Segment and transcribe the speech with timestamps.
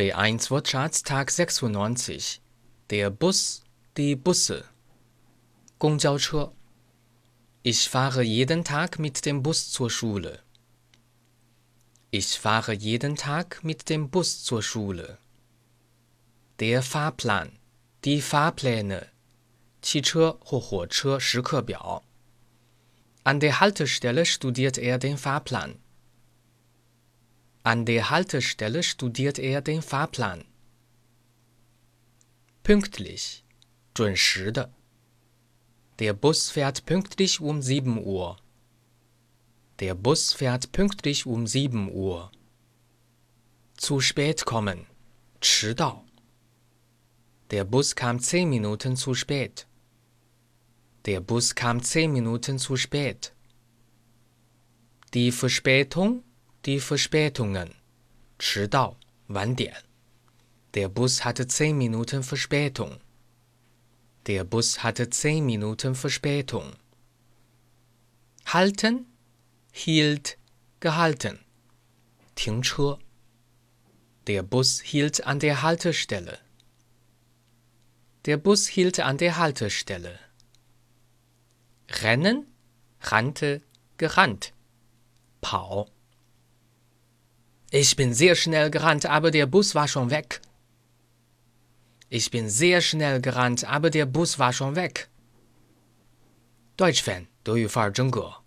[0.00, 2.40] B1 Wortschatz Tag 96.
[2.88, 3.64] Der Bus,
[3.98, 4.64] die Busse.
[5.76, 6.54] 公交车
[7.62, 10.40] Ich fahre jeden Tag mit dem Bus zur Schule.
[12.10, 15.18] Ich fahre jeden Tag mit dem Bus zur Schule.
[16.60, 17.58] Der Fahrplan,
[18.06, 19.08] die Fahrpläne.
[19.82, 22.02] 汽车或火车时刻表。
[23.22, 25.76] An der Haltestelle studiert er den Fahrplan.
[27.63, 30.45] An der Haltestelle studiert er den Fahrplan.
[32.63, 33.43] Pünktlich.
[33.95, 34.69] 准时的。
[35.99, 38.37] Der Bus fährt pünktlich um 7 Uhr.
[39.79, 42.31] Der Bus fährt pünktlich um 7 Uhr.
[43.77, 44.85] Zu spät kommen.
[45.39, 46.03] 迟到。
[47.51, 49.65] Der Bus kam 10 Minuten zu spät.
[51.05, 53.33] Der Bus kam 10 Minuten zu spät.
[55.13, 56.23] Die Verspätung,
[56.66, 57.74] die Verspätungen.
[58.38, 58.96] Chidao,
[59.28, 59.82] Wandian.
[60.74, 63.00] Der Bus hatte zehn Minuten Verspätung.
[64.26, 66.72] Der Bus hatte zehn Minuten Verspätung.
[68.44, 69.06] Halten,
[69.72, 70.36] hielt,
[70.80, 71.38] gehalten.
[72.34, 72.98] 停车.
[74.26, 76.38] Der Bus hielt an der Haltestelle.
[78.26, 80.18] Der Bus hielt an der Haltestelle.
[82.02, 82.46] Rennen,
[83.00, 83.62] rannte,
[83.96, 84.52] gerannt.
[85.40, 85.88] Pao.
[87.71, 90.41] Ich bin sehr schnell gerannt, aber der Bus war schon weg.
[92.09, 95.09] Ich bin sehr schnell gerannt, aber der Bus war schon weg.
[96.77, 98.38] Deutsch Fan，德语范儿真格。